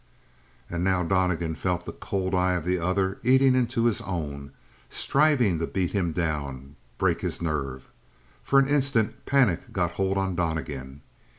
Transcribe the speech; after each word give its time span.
And 0.67 0.83
now 0.83 1.03
Donnegan 1.03 1.53
felt 1.53 1.85
the 1.85 1.91
cold 1.91 2.33
eye 2.33 2.53
of 2.53 2.65
the 2.65 2.79
other 2.79 3.19
eating 3.21 3.53
into 3.53 3.85
his 3.85 4.01
own, 4.01 4.51
striving 4.89 5.59
to 5.59 5.67
beat 5.67 5.91
him 5.91 6.11
down, 6.11 6.75
break 6.97 7.21
his 7.21 7.39
nerve. 7.39 7.87
For 8.43 8.57
an 8.57 8.67
instant 8.67 9.27
panic 9.27 9.71
got 9.71 9.91
hold 9.91 10.17
on 10.17 10.33
Donnegan. 10.33 11.01